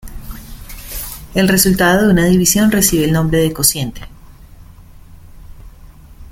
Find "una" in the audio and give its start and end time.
2.13-2.25